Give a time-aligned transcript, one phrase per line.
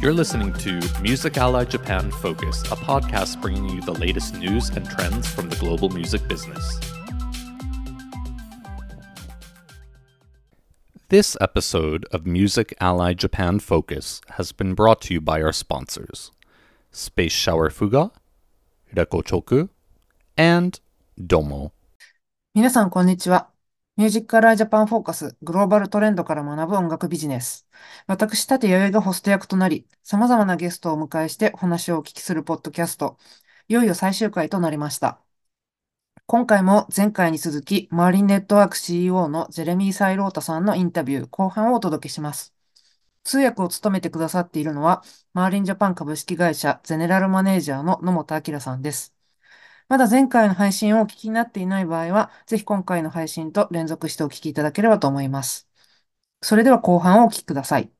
[0.00, 4.88] You're listening to Music Ally Japan Focus, a podcast bringing you the latest news and
[4.88, 6.80] trends from the global music business.
[11.08, 16.30] This episode of Music Ally Japan Focus has been brought to you by our sponsors
[16.90, 18.10] Space Shower Fuga,
[18.94, 19.68] Rekochoku,
[20.36, 20.80] and
[21.18, 21.72] Domo.
[22.54, 23.48] 皆さん、こんにちは。
[23.99, 27.67] ミュージックアライジャパンフォーカスグローバルトレンドから学ぶ音楽ビジネス。
[28.07, 33.17] 私、立弥生がホスト役となり、様々なゲストをお迎えしてお話をお聞きするポッドキャスト、
[33.67, 35.19] いよいよ最終回となりました。
[36.27, 42.53] 今回も前回に続き、マーリンネットワーク CEO のジェレミー・サイロータさんのインタビュー後半をお届けします。
[43.25, 45.03] 通訳を務めてくださっているのは、
[45.33, 49.18] マーリンジャパン株式会社ゼネラルマネージャーの野本明さんです。
[49.89, 55.67] まだ前回の配信をお聞きになっていない場合は、ぜひ今回の配信と連続してお聞きいただければと思います。
[56.43, 57.91] それでは後半をお聞きください。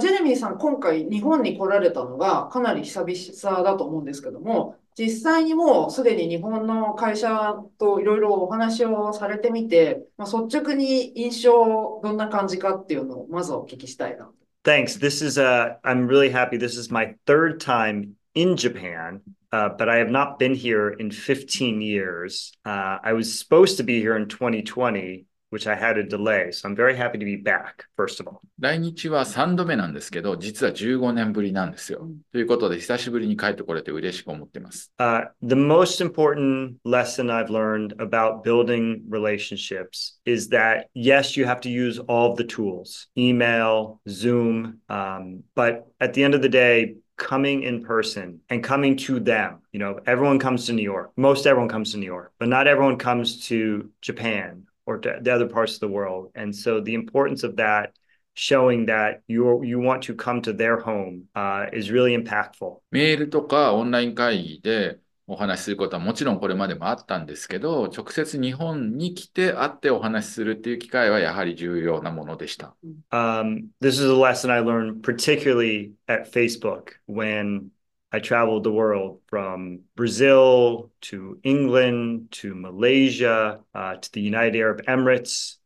[0.00, 14.28] ジェレミーさん、今回日本に来られたのがかなり久々だと思うんですけども、実際にもうすでに日本の会社といろいろお話をされてみて、まあ、率直に印象どんな感じかっていうのをまずお聞きしたいな。
[14.64, 14.98] Thanks.
[14.98, 16.58] This is, uh, I'm really happy.
[16.58, 19.20] This is my third time in Japan.
[19.51, 22.51] uh, but I have not been here in 15 years.
[22.65, 26.51] Uh, I was supposed to be here in 2020, which I had a delay.
[26.51, 28.41] So I'm very happy to be back, first of all.
[28.59, 32.09] 来日は3度目なんですけど、実は15年ぶりなんですよ。
[32.33, 34.91] ということで、久しぶりに帰ってこれて嬉しく思っています。
[34.99, 41.69] Uh, the most important lesson I've learned about building relationships is that, yes, you have to
[41.69, 46.95] use all of the tools, email, Zoom, um, but at the end of the day,
[47.21, 49.61] coming in person and coming to them.
[49.71, 51.11] You know, everyone comes to New York.
[51.15, 55.33] Most everyone comes to New York, but not everyone comes to Japan or to the
[55.33, 56.31] other parts of the world.
[56.35, 57.93] And so the importance of that
[58.33, 62.81] showing that you you want to come to their home uh, is really impactful.
[62.91, 72.74] メールとかオンライン会議で お話しすることはもちろんこれまでもあったんですけど、直接日本に来て会ってお話しするっていう機会はやはり重要なものでした。
[73.10, 77.70] Um, this is a lesson I learned particularly at Facebook when
[78.10, 84.82] I traveled the world from Brazil to England to Malaysia uh, to the United Arab
[84.86, 85.56] Emirates,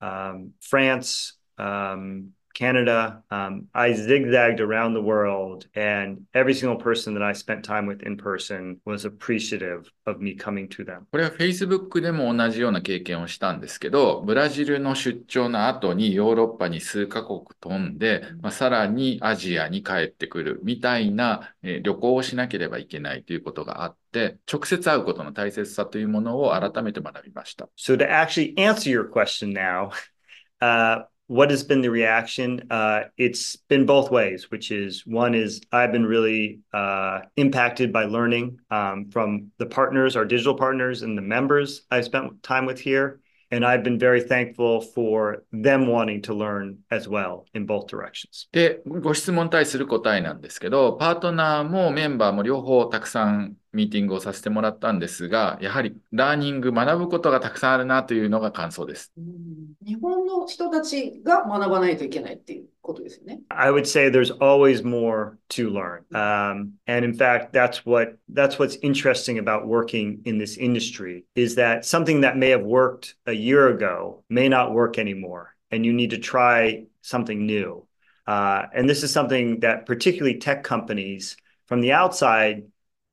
[0.00, 3.22] um, France, um, Canada.
[3.30, 8.02] Um, I zigzagged around the world, and every single person that I spent time with
[8.02, 11.06] in person was appreciative of me coming to them.
[11.10, 27.68] これは Facebook でも同じような経験をしたんですけど、ブラジルの出張の後にヨーロッパに数カ国飛んで、まあ、さらにアジアに帰ってくるみたいな、えー、旅行をしなければいけないということがあって、直接会うことの大切さというものを改めて学びました。
[27.76, 29.90] So to actually answer your question now,
[30.60, 32.67] uh, what has been the reaction?
[32.69, 38.05] Uh, it's been both ways, which is one is I've been really uh, impacted by
[38.05, 42.79] learning um, from the partners, our digital partners, and the members I've spent time with
[42.79, 43.19] here.
[43.51, 48.47] And I've been very thankful for them wanting to learn as well in both directions.
[48.51, 59.13] で、ご質問に対する答えなんですけど、パートナーもメンバーも両方たくさんミーティングをさせてもらったんですが、やはりラーニング、学ぶことがたくさんあるなというのが感想です。
[59.85, 63.41] 日本の人たちが学ばないといけないっていうことですよね。
[63.49, 66.05] I would say there's always more to learn.
[66.13, 71.55] Um, and in fact, that's what that's what's interesting about working in this industry is
[71.55, 75.55] that something that may have worked a year ago may not work anymore.
[75.71, 77.85] And you need to try something new.
[78.27, 81.37] Uh, and this is something that particularly tech companies
[81.67, 82.63] from the outside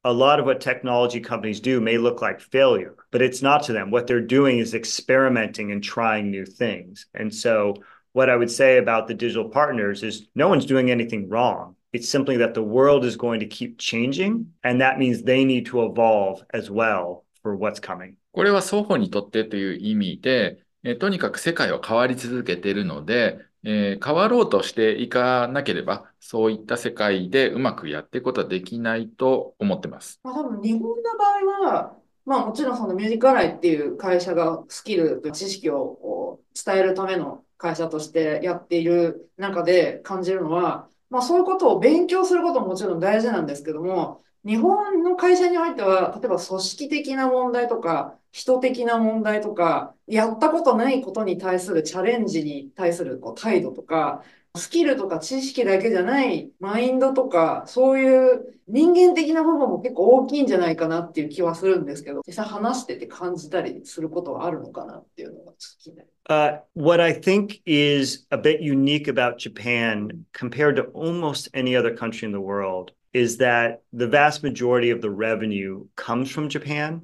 [0.05, 3.73] a lot of what technology companies do may look like failure, but it's not to
[3.73, 3.91] them.
[3.91, 7.07] What they're doing is experimenting and trying new things.
[7.15, 7.75] And so,
[8.13, 11.77] what I would say about the digital partners is no one's doing anything wrong.
[11.93, 15.67] It's simply that the world is going to keep changing, and that means they need
[15.67, 18.17] to evolve as well for what's coming.
[18.33, 30.21] これは双方にとってという意味で、えとにかく世界は変わり続けているので、えー、変わろうとしていかなければ、そういった世界でうまくやっていくことはできないと思ってます。
[30.25, 31.97] まあ、多分日本の場合は、
[32.28, 54.22] まあもちろんそのミュージックアライっていう会社がスキルと、知識を伝えるための会社としてやっている中で感じるのは、まあそういうことを勉強することももちろん大事なんですけども、日本の会社においては、例えば組織的な問題とか、人的な問題とか、やったことないことに対するチャレンジに対するこう態度とか、
[54.57, 66.09] スキルとか知識だけじゃないマインドとか、そういう人間的な部分も結構大きいんじゃないかなっていう気はするんですけど、実際話してて感じたりすることはあるのかなっていうのがちょっと気になる。
[66.29, 72.27] Uh, what I think is a bit unique about Japan compared to almost any other country
[72.27, 77.03] in the world is that the vast majority of the revenue comes from Japan,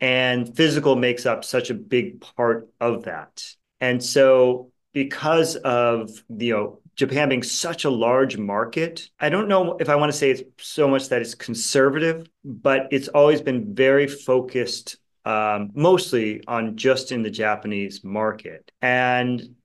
[0.00, 3.42] and physical makes up such a big part of that.
[3.80, 9.47] And so, because of the you know, Japan being such a large market, I don't
[9.47, 13.41] know if I want to say it's so much that it's conservative, but it's always
[13.41, 18.71] been very focused um, mostly on just in the Japanese market.
[18.81, 19.55] And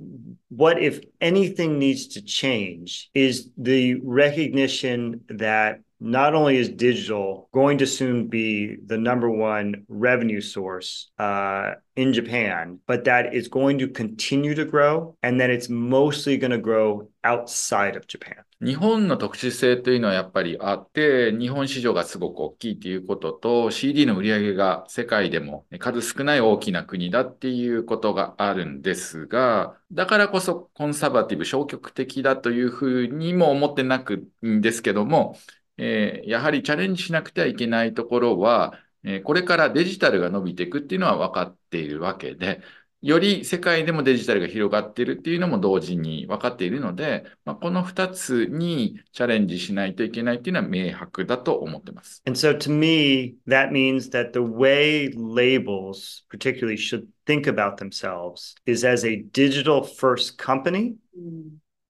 [0.49, 7.79] what, if anything, needs to change is the recognition that not only is digital going
[7.79, 13.79] to soon be the number one revenue source uh, in Japan, but that it's going
[13.79, 18.45] to continue to grow and that it's mostly going to grow outside of Japan.
[18.63, 35.39] 日本の特殊性というのはやっぱりあって、日本市場がすごく大きいということと、CD の売り上げが世界でも数少ない大きな国だっていうことがあるんですが、だからこそコンサバティブ、消極的だというふうにも思ってなくんですけども、
[35.81, 42.61] えーやはりチャレンジしなくてはいけないところは、えーこれからデジタルが伸びていくっていうのは分かっているわけで、
[43.03, 52.23] より世界でもデジタルが広がっているっていうのも同時に分かっているので、まあ、この2つにチャレンジしないといけないっていうのは明白だと思ってます。
[52.27, 58.87] And so to me, that means that the way labels particularly should think about themselves is
[58.87, 60.95] as a digital first company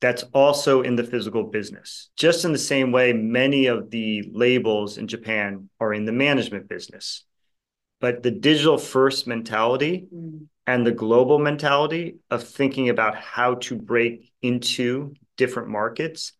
[0.01, 2.11] that's also in the physical business.
[2.17, 6.69] Just in the same way, many of the labels in Japan are in the management
[6.69, 7.25] business.
[8.01, 10.47] But the digital first mentality mm.
[10.67, 16.33] and the global mentality of thinking about how to break into different markets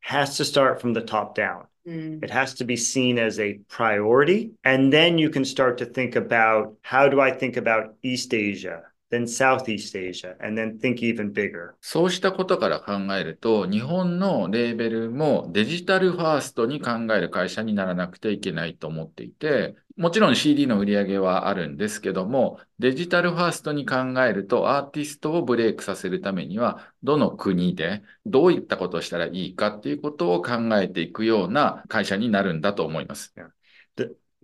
[0.00, 1.66] has to start from the top down.
[1.88, 2.22] Mm.
[2.22, 4.52] It has to be seen as a priority.
[4.62, 8.82] And then you can start to think about how do I think about East Asia,
[9.10, 11.74] then Southeast Asia, and then think even bigger.
[11.80, 33.32] そうしたことから考えると、日本のレーベルもデジタルファーストに考える会社にならなくてはいけないと思っていて、もちろん CD の売り上げはあるんですけども、デジタルファーストに考えるとアーティストをブレイクさせるためには、どの国でどういったことをしたらいいかっていうことを考えていくような会社になるんだと思います。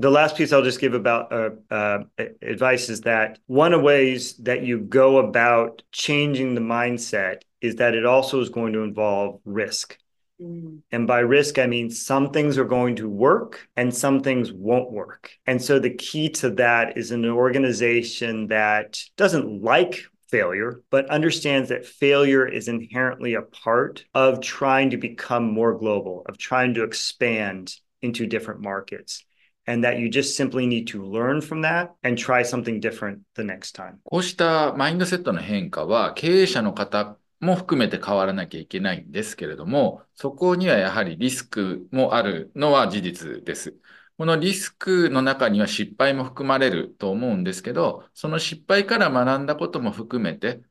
[0.03, 1.99] The last piece I'll just give about uh, uh,
[2.43, 7.95] advice is that one of ways that you go about changing the mindset is that
[7.95, 9.97] it also is going to involve risk.
[10.41, 14.91] And by risk, I mean some things are going to work and some things won't
[14.91, 15.31] work.
[15.47, 21.69] And so the key to that is an organization that doesn't like failure, but understands
[21.69, 26.83] that failure is inherently a part of trying to become more global, of trying to
[26.83, 29.25] expand into different markets.
[29.67, 33.43] And that you just simply need to learn from that and try something different the
[33.43, 33.99] next time.
[34.05, 43.75] こうしたマインドセットの変化は経営者の方も含めて変わらなきゃいけないんですけれども、そこにはやはりリスクもあるのは事実です。
[44.19, 50.63] このリスクの中には失敗も含まれると思うんですけど、その失敗から学んだことも含めて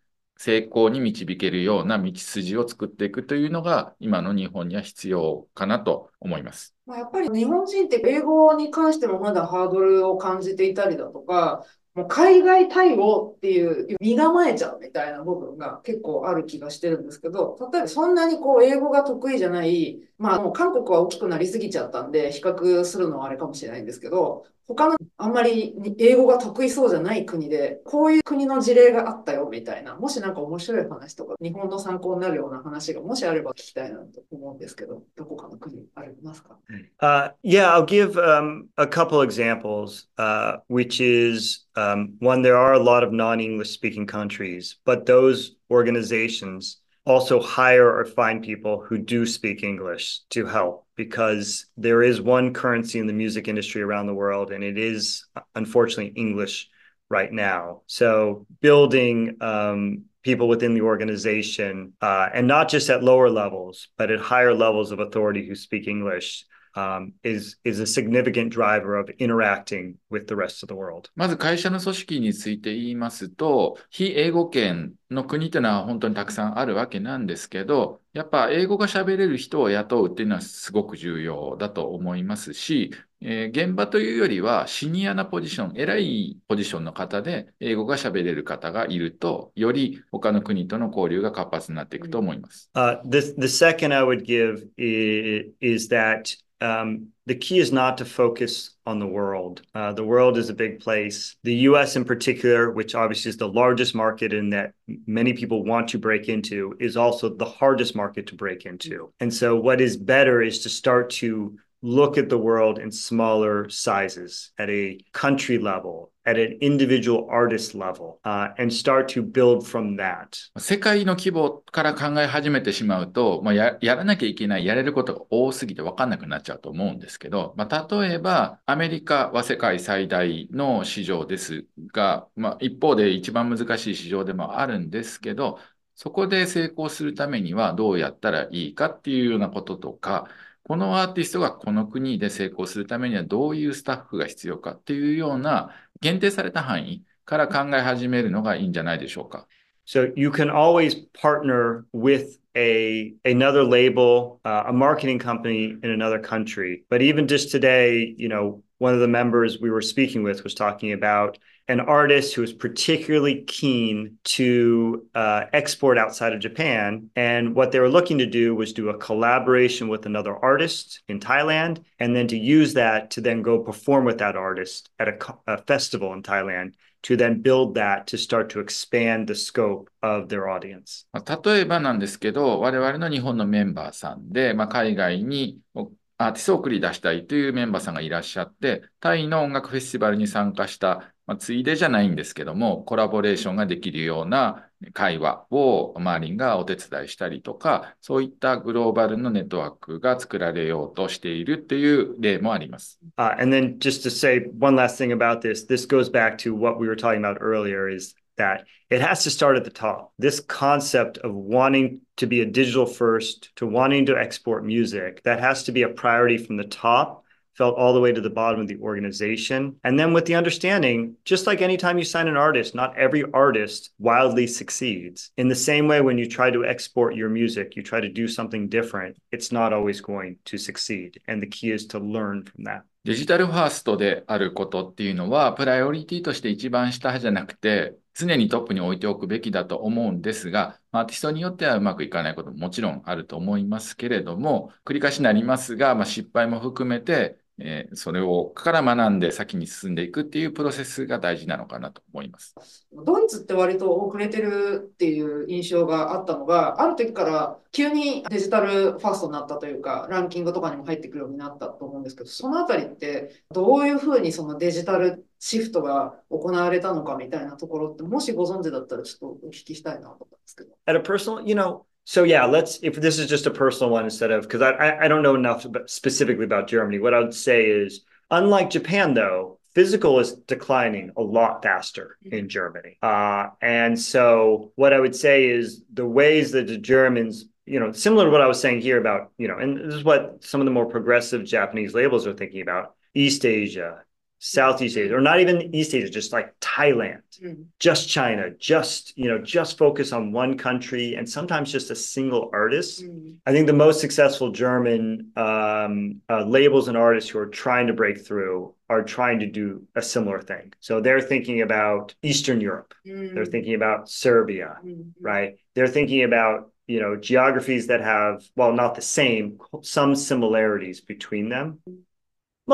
[0.44, 6.76] 成功に導けるような道筋を作っていくというのが今の日本には必要かなと思います。
[6.88, 36.58] まあ、やっぱり日本人って英語に関してもまだハードルを感じていたりだとか、もう海外対応っていう身構えちゃうみたいな部分が結構ある気がしてるんですけど、例えばそんなにこう英語が得意じゃない、まあもう韓国は大きくなりすぎちゃったんで比較するのはあれかもしれないんですけど、他のあんまり英語が得意そうじゃない国で、こういう国の事例があったよみたいな、もしなんか面白い話とか、日本の参考になるような話がもしあれば聞きたいなと思うんですけど、どこかの国ありますか
[37.00, 42.74] Uh, yeah, I'll give um, a couple examples, uh, which is um, one, there are
[42.74, 48.82] a lot of non English speaking countries, but those organizations also hire or find people
[48.82, 53.82] who do speak English to help because there is one currency in the music industry
[53.82, 56.70] around the world, and it is unfortunately English
[57.10, 57.82] right now.
[57.88, 64.12] So building um, people within the organization, uh, and not just at lower levels, but
[64.12, 69.10] at higher levels of authority who speak English um, is is a significant driver of
[69.20, 71.10] interacting with the rest of the world.
[71.16, 92.70] まず会社の組織について言いますと、非英語圏の国というのは本当にたくさんあるわけなんですけど、やっぱ英語が喋れる人を雇うっていうのはすごく重要だと思いますし、えー現場というよりはシニアなポジション、偉いポジションの方で英語が喋れる方がいると、より他の国との交流が活発になっていくと思います。
[92.74, 98.06] Uh, the the second I would give is, is that um, the key is not to
[98.06, 99.62] focus on the world.
[99.74, 101.36] Uh, the world is a big place.
[101.44, 101.96] The U.S.
[101.96, 104.74] in particular, which obviously is the largest market and that
[105.08, 109.12] many people want to break into, is also the hardest market to break into.
[109.20, 113.68] And so, what is better is to start to look at the world in smaller
[113.70, 119.66] sizes at a country level, at an individual artist level, uh, and start to build
[119.66, 120.38] from that.
[120.58, 135.60] 世界の規模から考え始めてしまうと、まあ、や、やらなきゃいけない、やれることが多すぎて分かんなくなっちゃうと思うんですけど、まあ、例えば、アメリカは世界最大の市場ですが、まあ、一方で一番難しい市場でもあるんですけど、
[135.96, 140.28] そこで成功するためにはどうやったらいいかっていうようなこととか、
[140.64, 149.48] このアーティストがこの国で成功するためにはどういうスタッフが必要かっていうような限定された範囲から考え始めるのがいいんじゃないでしょうか。
[149.86, 156.84] So you can always partner with a another label, uh, a marketing company in another country.
[156.90, 160.54] But even just today, you know, one of the members we were speaking with was
[160.54, 161.38] talking about
[161.71, 167.11] an artist who is particularly keen to uh, export outside of Japan.
[167.17, 171.19] And what they were looking to do was do a collaboration with another artist in
[171.19, 175.13] Thailand, and then to use that to then go perform with that artist at a,
[175.15, 179.91] co- a festival in Thailand to then build that to start to expand the scope
[180.03, 181.07] of their audience.
[181.13, 203.00] まあ例えばなんですけど、我々の日本のメンバーさんで、まあ、海外におアーティストを送り出したいというメンバーさんがいらっしゃって、タイの音楽フェスティバルに参加した、 まあ、ついでじゃないんですけども、コラボレーションができるような会話をマーリンがお手伝いしたりとか、そういったグローバルのネットワークが作られようとしているっていう例もあります。
[203.18, 206.78] Uh, and then just to say one last thing about this, this goes back to what
[206.78, 210.12] we were talking about earlier is that it has to start at the top.
[210.20, 215.40] This concept of wanting to be a digital first, to wanting to export music, that
[215.40, 217.21] has to be a priority from the top,
[217.57, 219.77] felt all the way to the bottom of the organization.
[219.83, 223.91] And then with the understanding, just like anytime you sign an artist, not every artist
[223.99, 225.31] wildly succeeds.
[225.37, 228.29] In the same way, when you try to export your music, you try to do
[228.29, 231.21] something different, it's not always going to succeed.
[231.27, 232.83] And the key is to learn from that.
[233.05, 252.56] デジタルファーストであることっていうのは、プライオリティとして一番下じゃなくて、 常にトップに置いておくべきだと思うんですが、アーティストによってはうまくいかないことももちろんあると思いますけれども、繰り返しになりますが、まあ、失敗も含めて、えーそれをから学んで先に進んでいくっていうプロセスが大事なのかなと思います。
[252.94, 270.72] ドイツって割と遅れてるっていう印象があったのが、ある時から急にデジタルファーストになったというか、ランキングとかにも入ってくるようになったと思うんですけど、そのあたりってどういうふうにそのデジタルシフトが行われたのかみたいなところって、もしご存知だったらちょっとお聞きしたいなと思うんですけど。
[270.86, 274.32] at a personal you know so yeah let's if this is just a personal one instead
[274.32, 277.00] of because I, I don't know enough about, specifically about germany.
[277.00, 282.50] What i would say is unlike japan though physical is declining a lot faster in
[282.50, 282.98] germany.
[283.02, 287.92] Uh, and so what i would say is the ways that the germans you know
[287.92, 290.62] similar to what i was saying here about you know and this is what some
[290.62, 294.02] of the more progressive japanese labels are thinking about east asia
[294.44, 297.64] southeast asia or not even east asia just like thailand mm-hmm.
[297.80, 302.50] just China, just you know, just focus on one country and sometimes just a single
[302.54, 303.04] artist.
[303.04, 303.32] Mm-hmm.
[303.46, 307.94] I think the most successful German um, uh, labels and artists who are trying to
[307.94, 310.74] break through are trying to do a similar thing.
[310.80, 312.94] So they're thinking about Eastern Europe.
[313.08, 313.36] Mm-hmm.
[313.36, 314.78] They're thinking about Serbia,
[315.20, 315.56] right?
[315.76, 321.50] They're thinking about you know geographies that have well not the same some similarities between
[321.50, 321.80] them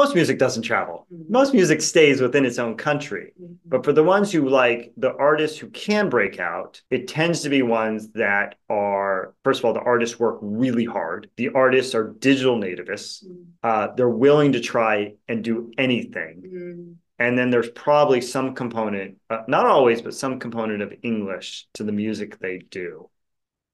[0.01, 1.05] most music doesn't travel
[1.39, 3.33] most music stays within its own country
[3.69, 7.49] but for the ones who like the artists who can break out, it tends to
[7.49, 11.29] be ones that are, first of all, the artists work really hard.
[11.35, 13.25] The artists are digital nativists.
[13.63, 16.97] Uh, they're willing to try and do anything.
[17.19, 21.83] And then there's probably some component, uh, not always, but some component of English to
[21.83, 23.09] the music they do.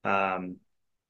[0.04, 0.58] Um,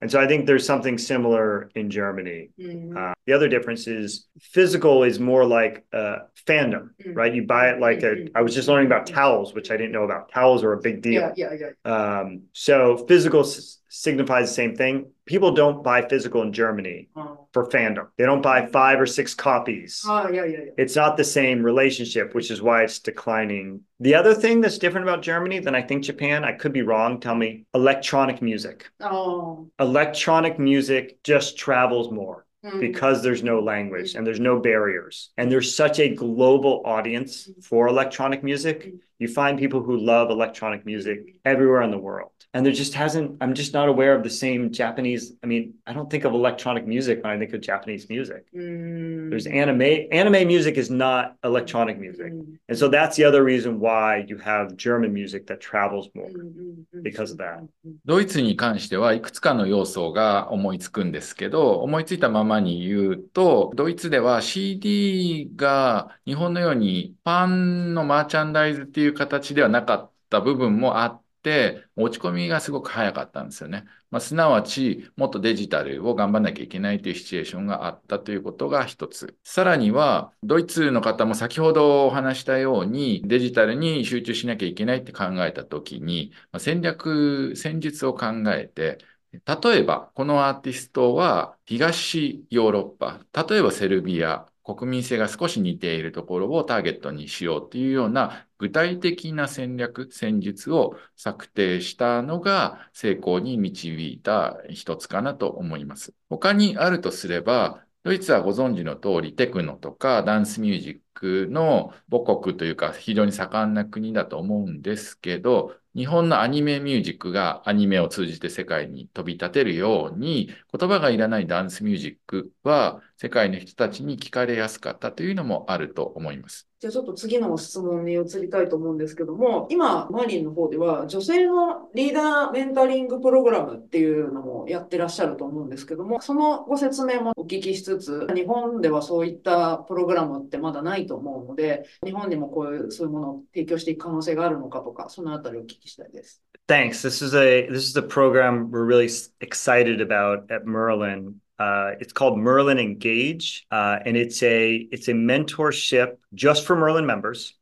[0.01, 2.49] and so I think there's something similar in Germany.
[2.97, 7.15] Uh, the other difference is physical is more like uh, fandom, Mm.
[7.15, 7.33] right?
[7.33, 8.15] You buy it like a.
[8.15, 8.31] Mm.
[8.35, 10.31] I was just learning about towels, which I didn't know about.
[10.31, 11.31] Towels are a big deal.
[11.35, 11.91] Yeah, yeah, yeah.
[12.19, 15.11] Um, so physical s- signifies the same thing.
[15.25, 18.07] People don't buy physical in Germany Uh, for fandom.
[18.17, 20.03] They don't buy five or six copies.
[20.05, 20.71] ah, yeah, yeah, yeah.
[20.77, 23.81] It's not the same relationship, which is why it's declining.
[24.01, 27.19] The other thing that's different about Germany than I think Japan, I could be wrong,
[27.21, 28.89] tell me, electronic music.
[28.99, 32.79] Oh, Electronic music just travels more mm.
[32.79, 35.29] because there's no language and there's no barriers.
[35.37, 40.86] And there's such a global audience for electronic music You find people who love electronic
[40.86, 42.30] music everywhere in the world.
[42.54, 45.32] And there just hasn't, I'm just not aware of the same Japanese.
[45.42, 48.46] I mean, I don't think of electronic music when I think of Japanese music.
[48.54, 49.28] Mm.
[49.28, 50.06] There's anime.
[50.12, 52.32] Anime music is not electronic music.
[52.32, 52.58] Mm.
[52.68, 56.28] And so that's the other reason why you have German music that travels more.
[56.28, 57.66] うんうんうん because of that.
[58.06, 73.85] ドイツに関してはいくつかの要素が思いつくんですけど、思いついたままに言うと、ドイツでは CD が日本のようにパンのマーチャンダイズっていう 形ではなかった部分もあって、落ち込みがすごく早かったんですよね。
[74.11, 79.35] まあ、すなわち、もっとデジタルを頑張らなきゃいけないというシチュエーションがあったということが一つ。
[79.43, 88.99] さらには、ドイツの方も先ほどお話したように、デジタルに集中しなきゃいけないって考えたときに、まあ戦略、戦術を考えて、
[89.31, 106.13] 例えば、このアーティストは東ヨーロッパ、例えばセルビア、国民性が少し似ているところをターゲットにしようというような具体的な戦略、戦術を策定したのが成功に導いた一つかなと思います。
[106.29, 126.67] 他にあるとすれば、ドイツはご存知の通りテクノとかダンスミュージックの母国というか非常に盛んな国だと思うんですけど、日本のアニメミュージックがアニメを通じて世界に飛び立てるように、言葉がいらないダンスミュージックは世界の人たちに聞かれやすかったというのもあると思います。
[126.79, 146.42] じゃあちょっと次の質問に移りたいと思うんですけども、今、マリンの方では女性のリーダーメンタリングプログラムっていうのもやってらっしゃると思うんですけども、そのご説明もお聞きしつつ、日本ではそういったプログラムってまだないと思うので、日本にもこういうそういうものを提供していく可能性があるのかとか、そのあたりをお聞きしたいです。
[146.68, 147.02] Thanks.
[147.02, 151.40] This is a this is a program we're really s- excited about at Merlin.
[151.58, 157.06] Uh, it's called Merlin Engage, uh, and it's a it's a mentorship just for Merlin
[157.06, 157.54] members.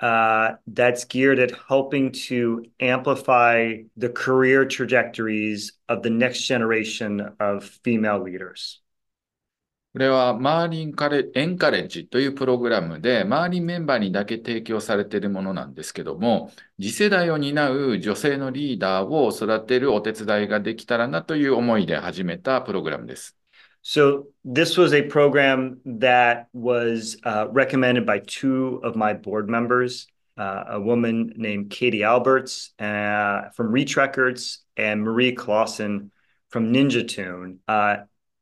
[0.00, 7.64] Uh, that's geared at helping to amplify the career trajectories of the next generation of
[7.82, 8.80] female leaders.
[9.93, 23.37] これはマーリンカレエンカレッジというプログラムで、マーリンメンバーにだけ提供されているものなんですけども、次世代を担う女性のリーダーを育てるお手伝いができたらなという思いで始めたプログラムです。
[23.83, 30.07] So this was a program that was uh, recommended by two of my board members,
[30.39, 36.09] uh, a woman named Katie Alberts uh, from Reach Records and Marie Clausen
[36.49, 37.59] from Ninja Tune.
[37.67, 37.97] Uh,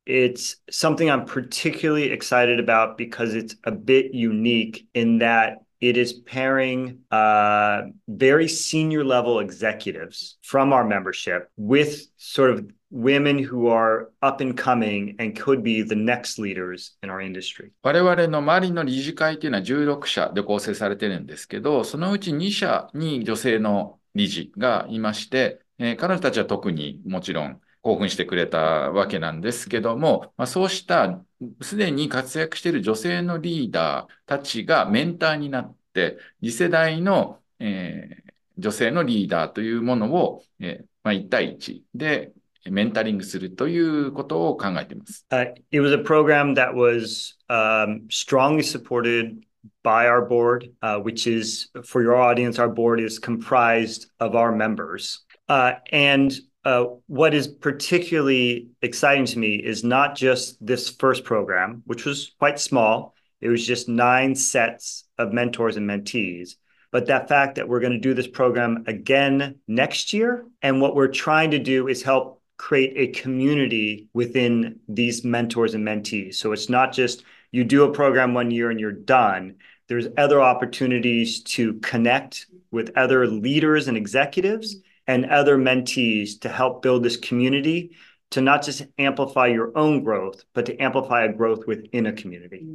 [0.07, 6.13] it's something I'm particularly excited about because it's a bit unique in that it is
[6.13, 14.11] pairing uh, very senior level executives from our membership with sort of women who are
[14.23, 17.73] up and coming and could be the next leaders in our industry.
[17.83, 28.60] 我々の周りの理事会というのは16社で構成されてるんですけど、そのうち2社に女性の理事がいまして、えー彼女たちは特にもちろん 興奮してくれた
[28.92, 31.24] わけなんですけども、まあ、そうした
[31.62, 42.32] すでに活躍している女性のリーダーたちがメンターになって、次世代の、えー女性のリーダーというものを、えーまあ、1対1で
[42.70, 45.26] メンタリングするということを考えています。
[45.32, 49.42] Uh, it was a program that was um, strongly supported
[49.84, 54.52] by our board, uh, which is for your audience, our board is comprised of our
[54.56, 55.26] members.
[55.50, 56.32] Uh, and
[56.64, 62.34] uh, what is particularly exciting to me is not just this first program, which was
[62.38, 63.16] quite small.
[63.40, 66.56] It was just nine sets of mentors and mentees.
[66.92, 70.46] But that fact that we're going to do this program again next year.
[70.62, 75.88] And what we're trying to do is help create a community within these mentors and
[75.88, 76.36] mentees.
[76.36, 79.56] So it's not just you do a program one year and you're done.
[79.88, 84.76] There's other opportunities to connect with other leaders and executives
[85.12, 87.92] and other mentees to help build this community
[88.32, 92.66] to not just amplify your own growth, but to amplify a growth within a community.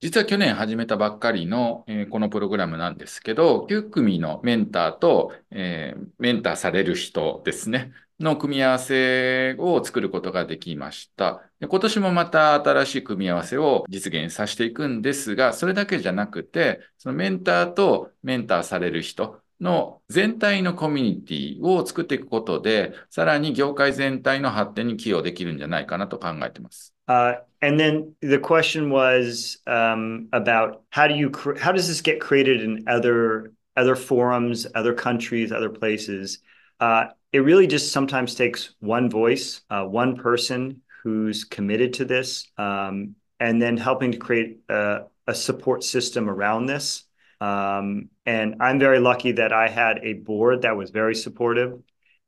[0.00, 11.42] 実は去年始めたばっかりの、えーこのプログラムなんですけど、9組のメンターと、えーメンターされる人ですね、の組み合わせを作ることができました。
[11.58, 26.93] で今年もまた新しい組み合わせを実現させていくんですが、それだけじゃなくて、そのメンターとメンターされる人の全体のコミュニティを作っていくことで、さらに業界全体の発展に寄与できるんじゃないかなと考えています。
[27.07, 32.01] Uh, and then the question was um, about how do you cr- how does this
[32.01, 36.39] get created in other other forums, other countries, other places?
[36.79, 42.47] Uh, it really just sometimes takes one voice, uh, one person who's committed to this,
[42.57, 47.03] um, and then helping to create a, a support system around this.
[47.40, 51.80] Um, and I'm very lucky that I had a board that was very supportive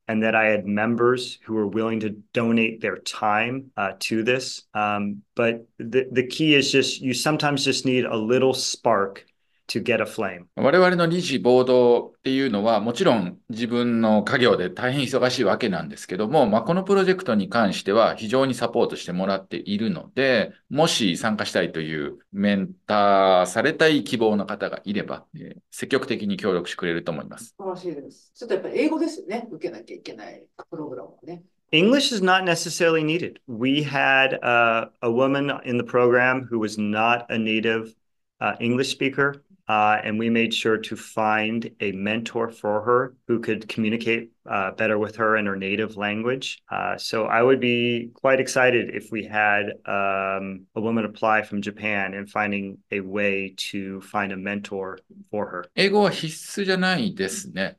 [0.07, 4.63] and that I had members who were willing to donate their time uh, to this.
[4.73, 9.25] Um, but the, the key is just you sometimes just need a little spark
[9.71, 10.45] to get a flame.
[10.55, 27.55] 我々の理事、ボードっていうのは、もちろん自分の家業で大変忙しいわけなんですけども、まあ、このプロジェクトに関しては非常にサポートしてもらっているので、もし参加したいというメンターされたい希望の方がいれば、えー積極的に協力してくれると思います。
[27.57, 28.31] 素晴らしいです。
[28.35, 29.47] ちょっとやっぱり英語ですよね。
[29.49, 31.43] 受けなきゃいけないプログラムはね。
[31.71, 33.39] English is not necessarily needed.
[33.47, 37.95] We had uh, a woman in the program who was not a native
[38.41, 43.39] uh, English speaker, uh, and we made sure to find a mentor for her who
[43.39, 46.61] could communicate uh, better with her in her native language.
[46.69, 51.61] Uh, so I would be quite excited if we had um, a woman apply from
[51.61, 55.65] Japan and finding a way to find a mentor for her.
[55.75, 57.77] 英語は必須じゃないですね。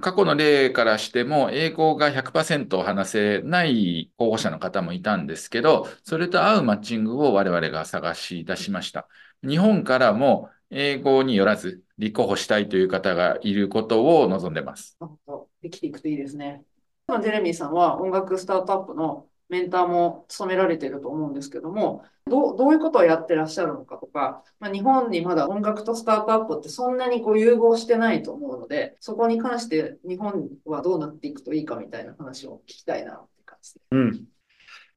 [0.00, 9.06] 過去の例からしても、英語が100%話せない候補者の方もいたんですけど、それと合うマッチングを我々が探し出しました。
[9.46, 14.96] 日本からも英語によらず立候補したいという方がいることを望んでます。
[15.00, 15.48] なるほど。
[15.62, 16.64] できていくといいですね。
[17.08, 33.86] 今ジェレミーさんは音楽スタートアップのメンターも務められていると思うんですけども、どう、どういうことをやってらっしゃるのかとか、まあ、日本にまだ音楽とスタートアップってそんなにこう融合してないと思うので、そこに関して日本はどうなっていくといいかみたいな話を聞きたいなって感じです。
[33.92, 34.24] Hmm.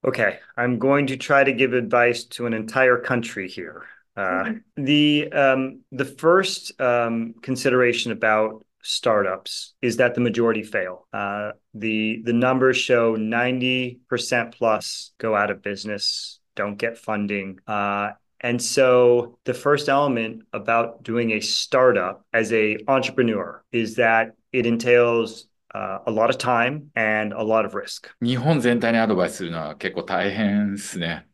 [0.02, 3.82] Okay, I'm going to try to give advice to an entire country here.
[4.18, 11.06] Uh, the um, the first um, consideration about startups is that the majority fail.
[11.12, 17.58] Uh, the the numbers show 90% plus go out of business, don't get funding.
[17.66, 24.32] Uh, and so the first element about doing a startup as a entrepreneur is that
[24.52, 28.10] it entails uh, a lot of time and a lot of risk.
[28.20, 31.26] 日本全体にアドバイスするのは結構大変ですね。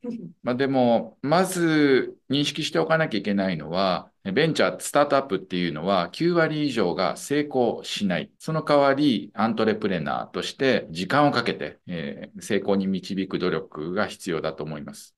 [0.43, 8.31] まあ、でも、まず認識しておかなきゃいけないのは、ベンチャー、スタートアップっていうのは9割以上が成功しない。
[8.39, 15.15] その代わり、アントレプレナーとして時間をかけて、えー成功に導く努力が必要だと思います。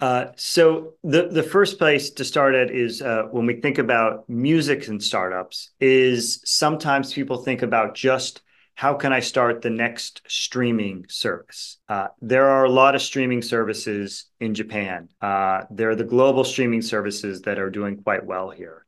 [0.00, 4.88] Uh, so the first place to start at is uh, when we think about music
[4.88, 8.42] and startups is sometimes people think about just
[8.74, 11.78] how can I start the next streaming service?
[11.88, 15.08] Uh, there are a lot of streaming services in Japan.
[15.22, 18.84] Uh, there are the global streaming services that are doing quite well here.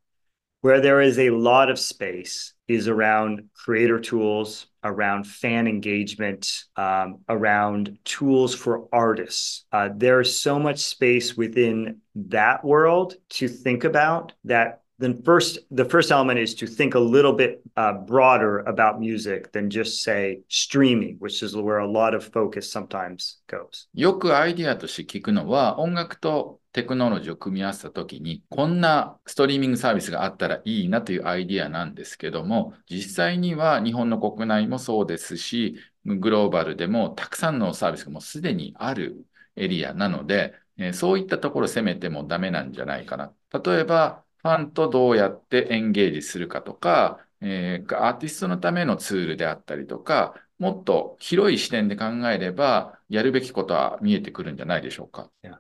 [0.61, 7.21] Where there is a lot of space is around creator tools, around fan engagement, um,
[7.29, 9.65] around tools for artists.
[9.71, 15.85] Uh, there's so much space within that world to think about that then first the
[15.85, 20.41] first element is to think a little bit uh, broader about music than just say
[20.49, 43.33] streaming which is where a lot of focus sometimes goes よくアイディアとして聞くのは、音楽とテクノロジーを組み合わせたときに、こんなストリーミングサービスがあったらいいなというアイディアなんですけども、実際には日本の国内もそうですし、グローバルでもたくさんのサービスがもうすでにあるエリアなので、えーそういったところを攻めてもダメなんじゃないかな。
[43.53, 55.31] 例えば、ファンとどうやってエンゲージするかとか、えーアーティストのためのツールであったりとか、もっと広い視点で考えれば、やるべきことは見えてくるんじゃないでしょうか。
[55.43, 55.59] Yeah.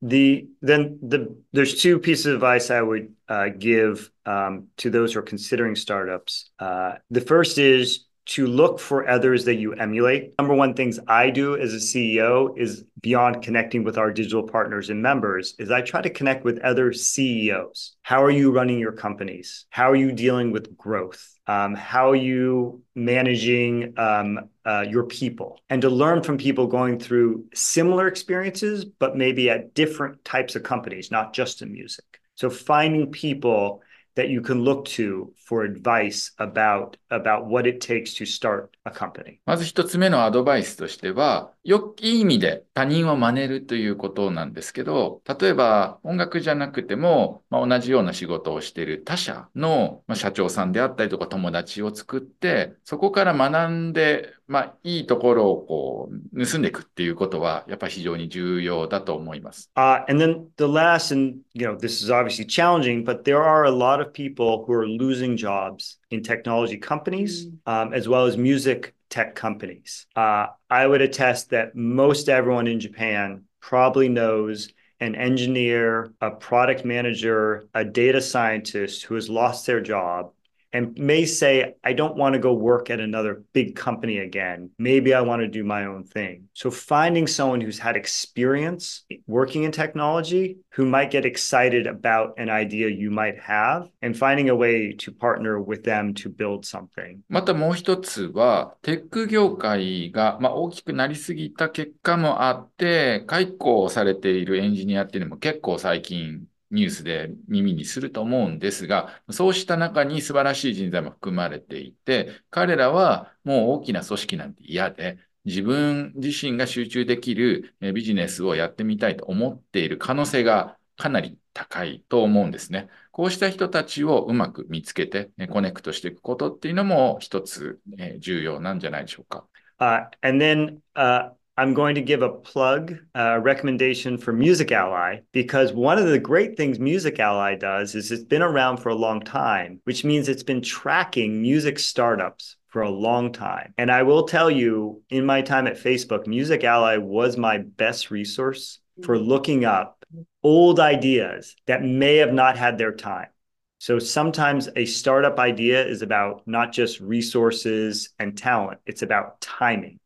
[0.00, 5.12] the then the there's two pieces of advice I would uh, give um, to those
[5.12, 6.50] who are considering startups.
[6.58, 10.34] Uh, the first is to look for others that you emulate.
[10.38, 14.90] Number one things I do as a CEO is beyond connecting with our digital partners
[14.90, 17.96] and members is I try to connect with other CEOs.
[18.02, 19.64] How are you running your companies?
[19.70, 21.38] How are you dealing with growth?
[21.46, 25.58] Um, how are you managing um, uh, your people?
[25.70, 30.62] And to learn from people going through similar experiences, but maybe at different types of
[30.62, 32.04] companies, not just in music.
[32.34, 33.82] So finding people
[34.18, 38.90] that you can look to for advice about, about what it takes to start a
[38.90, 39.38] company?
[39.46, 59.69] まず一つ目のアドバイスとしては、よいい意味で他人を真似るということなんですけど、例えば音楽じゃなくても、まあ、同じような仕事をしている他社の、まあ、社長さんであったりとか友達を作って、そこから学んで、まあ、いいところをこう盗んでいくっていうことは、やっぱり非常に重要だと思います。
[59.75, 63.65] Uh, and then the last, and you know, this is obviously challenging, but there are
[63.65, 68.37] a lot of people who are losing jobs in technology companies, um, as well as
[68.37, 70.07] music tech companies.
[70.15, 74.69] Uh, I would attest that most everyone in Japan probably knows
[74.99, 80.31] an engineer, a product manager, a data scientist who has lost their job
[80.77, 84.71] and may say, I don't want to go work at another big company again.
[84.79, 86.49] Maybe I want to do my own thing.
[86.53, 92.49] So finding someone who's had experience working in technology who might get excited about an
[92.49, 97.21] idea you might have and finding a way to partner with them to build something.
[97.29, 122.88] またもう一つは、テック業界が、まあ、大きくなりすぎた結果もあって、解雇されているエンジニアっていうのも結構最近 ニュースで耳にすると思うんですが、そうした中に素晴らしい人材も含まれていて、彼らはもう大きな組織なんて嫌で、自分自身が集中できるビジネスをやってみたいと思っている可能性がかなり高いと思うんですね。
[123.12, 127.80] こうした人たちをうまく見つけて、コネクトしていくことっていうのも一つ、
[128.18, 129.46] 重要なんじゃないでしょうか。
[129.80, 135.72] Uh, and then uh, I'm going to give a plug, uh, recommendation for Music Ally, because
[135.72, 139.20] one of the great things Music Ally does is it's been around for a long
[139.20, 143.74] time, which means it's been tracking music startups for a long time.
[143.76, 148.12] And I will tell you, in my time at Facebook, Music Ally was my best
[148.12, 150.04] resource for looking up
[150.44, 153.30] old ideas that may have not had their time.
[153.78, 159.98] So sometimes a startup idea is about not just resources and talent, it's about timing.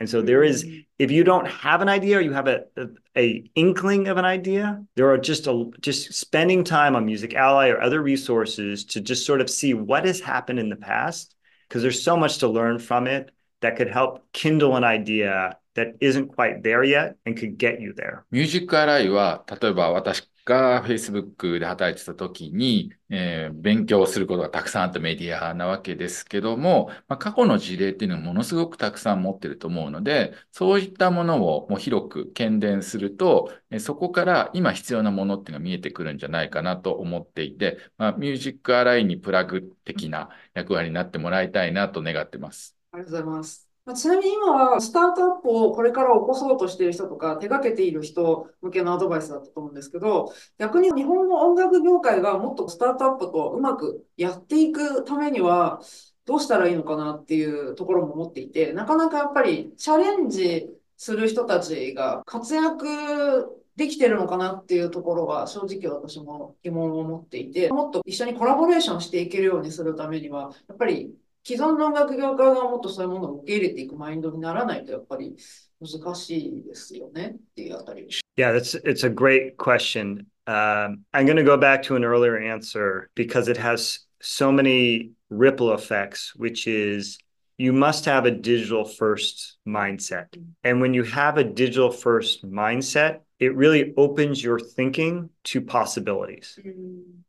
[0.00, 0.84] And so there is, mm.
[0.98, 2.86] if you don't have an idea or you have a, a,
[3.16, 7.68] a inkling of an idea, there are just a, just spending time on Music Ally
[7.68, 11.36] or other resources to just sort of see what has happened in the past,
[11.68, 15.94] because there's so much to learn from it that could help kindle an idea that
[16.00, 18.24] isn't quite there yet and could get you there.
[18.30, 42.76] ミュージックアライは、例えば私が Facebook で働いてた時に、えー勉強することがたくさんあったメディアなわけですけども、まあ、過去の事例っていうのはものすごくたくさん持ってると思うので、そういったものをもう広く検伝すると、えーそこから今必要なものっていうのが見えてくるんじゃないかなと思っていて、まあ、ミュージックアライにプラグ的な役割になってもらいたいなと願ってます。
[42.92, 43.69] ありがとうございます。
[43.94, 55.80] ちなみに今はスタートアップをこれから起こそうとしている人とか手掛けている人向けのアドバイスだったと思うんですけど、逆に日本の音楽業界がもっとスタートアップとうまくやっていくためには
[56.26, 75.35] どうしたらいいのかなっていうところも思っていて、なかなかやっぱりチャレンジする人たちが活躍できてるのかなっていうところは正直私も疑問を持っていて、もっと一緒にコラボレーションしていけるようにするためには、やっぱり既存の音楽業界がもっとそういうものを受け入れていくマインドにならないとやっぱり
[75.79, 78.07] 難しいですよねっていうあたり。
[78.37, 80.25] Yeah, that's it's a great question.
[80.47, 85.11] Um, I'm going to go back to an earlier answer because it has so many
[85.29, 87.17] ripple effects, which is
[87.57, 90.27] you must have a digital first mindset.
[90.63, 96.59] And when you have a digital first mindset, it really opens your thinking to possibilities.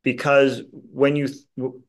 [0.03, 1.29] Because when you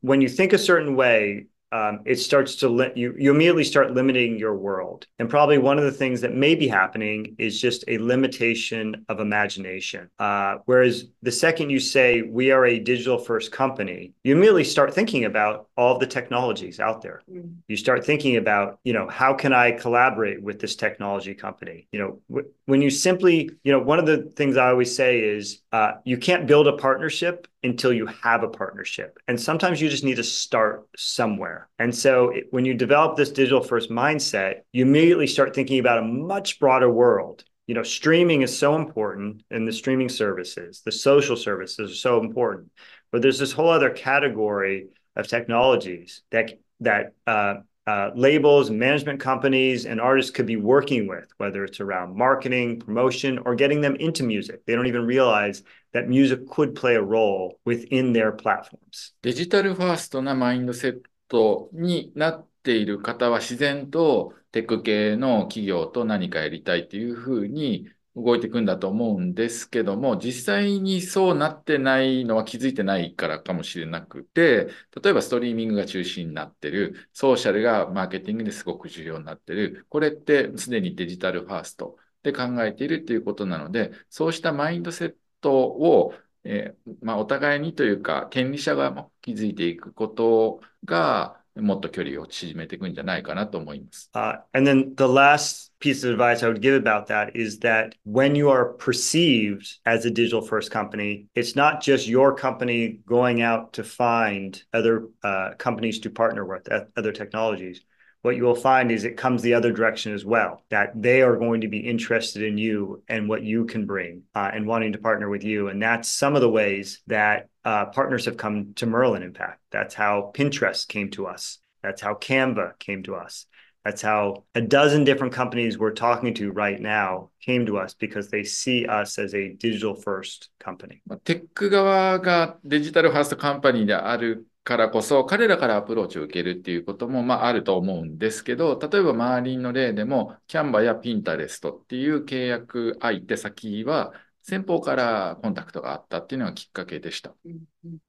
[0.00, 3.93] when you think a certain way, um, it starts to let you you immediately start
[3.93, 5.07] limiting your world.
[5.17, 9.19] And probably one of the things that may be happening is just a limitation of
[9.19, 10.09] imagination.
[10.19, 14.93] Uh, whereas the second you say we are a digital first company you immediately start
[14.93, 17.23] thinking about all the technologies out there.
[17.67, 21.87] You start thinking about you know how can i collaborate with this technology company?
[21.91, 25.19] You know w- when you simply you know one of the things i always say
[25.21, 29.17] is uh, you can't build a partnership until you have a partnership.
[29.27, 33.30] And sometimes you just need to start somewhere and so it, when you develop this
[33.30, 38.42] digital first mindset you immediately start thinking about a much broader world you know streaming
[38.42, 42.70] is so important and the streaming services the social services are so important
[43.10, 47.54] but there's this whole other category of technologies that that uh,
[47.88, 53.38] uh, labels, management companies, and artists could be working with, whether it's around marketing, promotion,
[53.46, 54.60] or getting them into music.
[54.66, 55.62] They don't even realize
[55.94, 59.14] that music could play a role within their platforms.
[59.22, 61.00] デジタルファーストなマインドセッ
[61.33, 74.67] トになっている方は自然とテック系の企業と何かやりたいっていうふうに動いていくんだと思うんですけども、実際にそうなってないのは気づいてないからかもしれなくて、
[75.03, 86.13] 例えばストリーミングが中心になってる、ソーシャルがマーケティングですごく重要になってる、これってすでにデジタルファーストで考えているということなので、そうしたマインドセットを、
[86.43, 94.09] えー、まあ、お互いにというか、権利者側も気づいていくことが、もっと距離を縮めていくんじゃないかなと思います。
[94.15, 98.35] Uh, and then the last piece of advice I would give about that is that when
[98.35, 103.73] you are perceived as a digital first company, it's not just your company going out
[103.73, 107.81] to find other uh, companies to partner with, other technologies.
[108.22, 111.36] what you will find is it comes the other direction as well, that they are
[111.36, 114.98] going to be interested in you and what you can bring uh, and wanting to
[114.98, 115.68] partner with you.
[115.68, 119.60] And that's some of the ways that uh, partners have come to Merlin, in fact.
[119.70, 121.58] That's how Pinterest came to us.
[121.82, 123.46] That's how Canva came to us.
[123.84, 128.28] That's how a dozen different companies we're talking to right now came to us because
[128.28, 131.00] they see us as a digital first company.
[131.24, 147.33] テック側がデジタルファーストカンパニーである からこそ、彼らからアプローチを受けるっていうことも、まあ、あると思うんですけど、例えば周りの例でも、キャンバやピンタレストっていう契約相手先は、先方からコンタクトがあったっていうのがきっかけでした。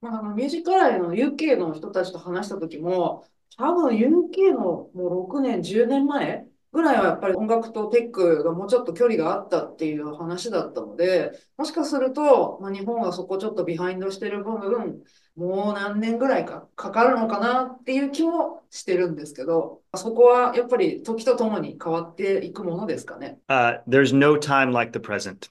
[0.00, 3.24] まあ、あのミュージックアライの UK の人たちと話した時も、
[3.56, 6.43] 多分 UK のもう6年、10年前
[6.74, 15.00] ぐらいはやっぱり音楽とテックがもうちょっと距離があったっていう話だったので、もしかすると、まあ、日本はそこちょっとビハインドしてる部分、
[15.36, 23.38] もう何年ぐらいかかかるのかなっていう気もしてるんですけど、そこはやっぱり時とともに変わっていくものですかね。
[23.48, 25.48] Uh, there's no time like the present.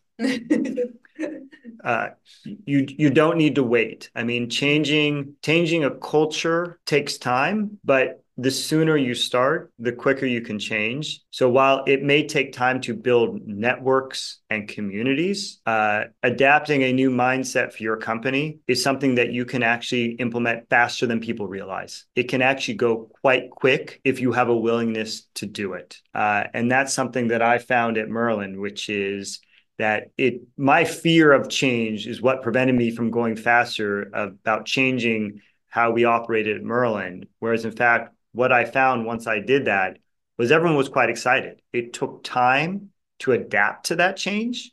[1.86, 2.10] uh,
[2.66, 4.10] you you don't need to wait.
[4.14, 10.26] I mean, changing changing a culture takes time, but the sooner you start, the quicker
[10.26, 11.22] you can change.
[11.30, 17.12] So while it may take time to build networks and communities, uh, adapting a new
[17.12, 22.06] mindset for your company is something that you can actually implement faster than people realize.
[22.16, 25.98] It can actually go quite quick if you have a willingness to do it.
[26.14, 29.42] Uh, and that's something that I found at Merlin, which is
[29.78, 35.42] that it my fear of change is what prevented me from going faster about changing
[35.68, 37.26] how we operated at Merlin.
[37.40, 39.99] Whereas in fact, what I found once I did that
[40.37, 41.61] was everyone was quite excited.
[41.73, 44.73] It took time to adapt to that change.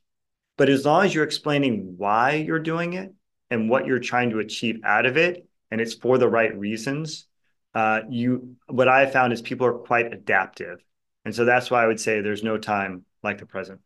[0.57, 3.13] But as long as you're explaining why you're doing it
[3.49, 7.27] and what you're trying to achieve out of it, and it's for the right reasons,
[7.73, 10.79] uh, you what I found is people are quite adaptive.
[11.25, 13.81] And so that's why I would say there's no time like the present.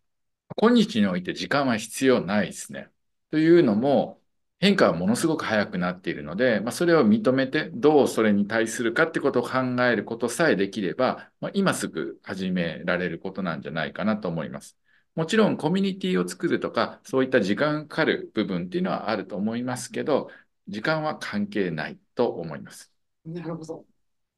[0.58, 2.90] 今日において時間は必要ないですね。
[3.32, 4.20] というのも、
[4.65, 14.79] 変化はものすごく速くなっているので、まあ、それを認めて、どうそれに対するかってことを考えることさえできれば、まあ、今すぐ始められることなんじゃないかなと思います。
[15.17, 20.31] もちろんコミュニティを作るとか、そういった時間かかる部分っていうのはあると思いますけど、
[20.67, 22.91] 時間は関係ないと思います。
[23.27, 23.85] なるほど。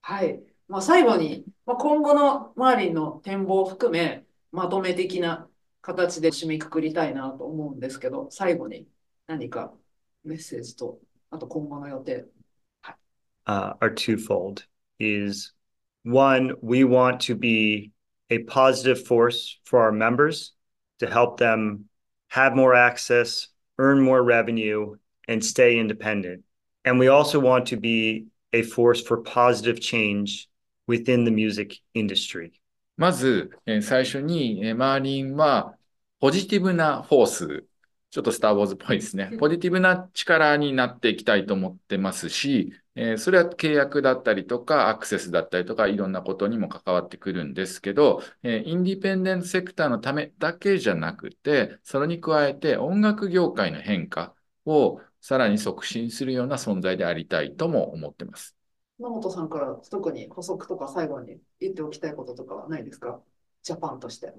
[0.00, 0.42] はい。
[0.66, 5.48] まあ、最後に、まあ、今後の周りの展望を含め、まとめ的な
[5.82, 8.88] 形で締めくくりたいなと思うんですけど、最後に
[9.28, 9.72] 何か
[10.25, 10.99] メッセージと、
[11.29, 12.25] あと今後の予定。
[13.47, 14.65] Uh, are twofold.
[14.99, 15.53] Is
[16.03, 17.91] one, we want to be
[18.29, 20.53] a positive force for our members
[20.99, 21.89] to help them
[22.29, 24.95] have more access, earn more revenue,
[25.27, 26.43] and stay independent.
[26.85, 30.47] And we also want to be a force for positive change
[30.87, 32.53] within the music industry.
[32.97, 35.75] まず、えー、最初に、えー、マーリンは
[36.19, 37.63] ポジティブなフォース
[38.10, 39.32] ちょっとスター・ウォーズっぽいですね。
[39.38, 58.56] ポジティブな力になっていきたいと思ってますし、えー、それは契約だったりとか、アクセスだったりとか、いろんなことにも関わってくるんですけど、えー、インディペンデントセクターのためだけじゃなくて、それに加えて音楽業界の変化をさらに促進するような存在でありたいとも思ってます。
[58.98, 63.20] 野本さんから特に補足とか最後に言っておきたいこととかはないですか？
[63.62, 64.32] ジャパンとして。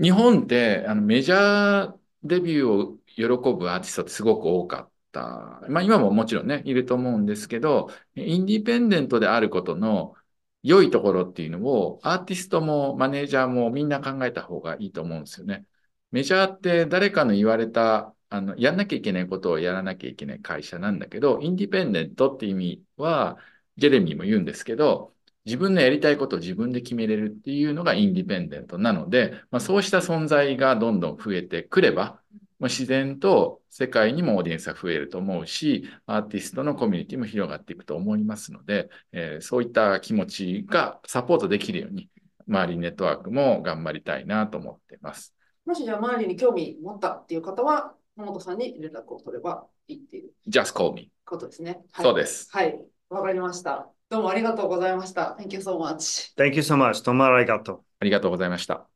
[0.00, 1.92] 日本ってあのメジャー
[2.24, 3.22] デビューを喜
[3.58, 5.62] ぶアーティストってすごく多かった。
[5.68, 10.14] まあ今ももちろんね、いると思うんですけど、インディペンデントであることの
[10.62, 15.66] 良いところっていうのをアーティストもマネージャーもみんな考えた方がいいと思うんですよね。
[16.10, 23.38] メジャーって誰かの言われた、あの、やんなきゃいけないことをやらなきゃいけない会社なんだけど、インディペンデントって意味は、
[23.76, 32.20] ジェレミーも言うんですけど、自分のやりたいことを自分で決めれるっていうのがインディペンデントなので、まあ、そうした存在がどんどん増えてくれば、
[32.60, 42.08] まあ、自然と世界にもオーディエンスが増えると思うし、アーティストのコミュニティも広がっていくと思いますので、えー、そういった気持ちがサポートできるように、
[42.46, 45.34] 周りネットワークも頑張りたいなと思っています。
[45.64, 51.10] もしじゃあ周りに興味持ったっていう方は、本さんに連絡を取ればいいっていう Just call me.
[51.24, 51.80] ことですね。
[51.92, 52.48] はい、そうです。
[52.52, 52.78] はい。
[53.08, 53.90] わかりました。
[54.12, 55.38] どうもありがとうございました。
[55.40, 56.36] Thank you so much.
[56.36, 57.02] Thank you so much.
[57.02, 57.82] どうもありがとう。
[57.98, 58.86] ありがとうございました。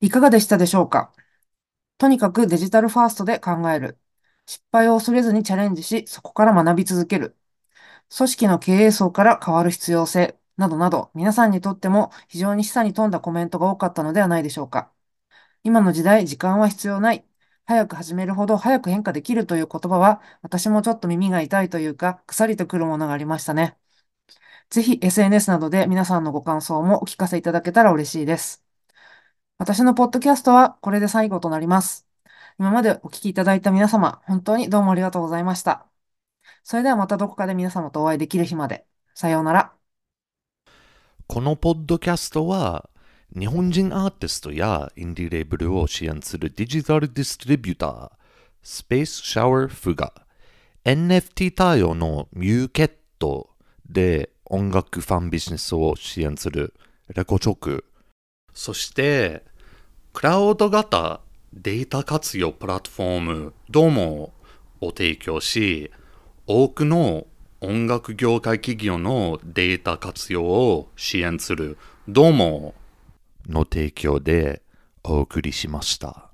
[0.00, 1.12] いかがでしたでしょうか？
[1.98, 3.98] とにかくデジタルファーストで考える。
[4.46, 7.36] 失敗を恐れずにチャレンジし、そこから学び続ける。
[8.16, 10.38] 組織の経営層から変わる必要性。
[10.56, 14.90] などなど、皆さんにとっても非常に示唆に富んだコメントが多かったのではないでしょうか。
[15.64, 17.26] 今の時代、時間は必要ない。
[17.66, 23.78] 早く始めるほど早く変化できるという言葉は、私もちょっと耳が痛いというか、腐りとくるものがありましたね。
[24.70, 28.64] ぜひ SNS などで皆さんのご感想もお聞かせいただけたら嬉しいです。
[29.58, 32.06] 私のポッドキャストはこれで最後となります。
[32.58, 35.86] 今までお聞きいただいた皆様、本当にどうもありがとうございました。
[36.64, 38.86] それではまたどこかで皆様とお会いできる日まで。
[39.14, 39.74] さようなら。
[41.26, 42.88] このポッドキャストは
[43.36, 48.10] 日本人アーティストやインディレーブルを支援するデジタルディストリビューター
[48.62, 50.12] スペースシャワーフが
[50.84, 53.50] NFT 対応のミューケット
[53.90, 56.74] で音楽ファンビジネスを支援する
[57.12, 57.84] レコチョク。
[58.52, 59.42] そして
[60.12, 61.20] クラウド型
[61.52, 64.32] データ活用プラットフォームどうも
[64.80, 65.90] を提供し
[66.46, 67.26] 多くの
[67.60, 71.78] 音楽業界企業のデータ活用を支援する。
[72.06, 72.74] どうも
[73.47, 74.61] の提供で
[75.03, 76.29] お送りしました。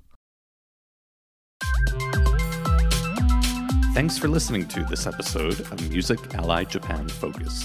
[3.94, 7.64] Thanks for listening to this episode of Music Ally Japan Focus.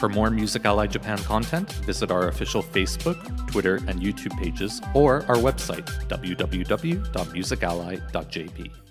[0.00, 5.24] For more Music Ally Japan content, visit our official Facebook, Twitter, and YouTube pages or
[5.28, 8.83] our website, www.musically.jp.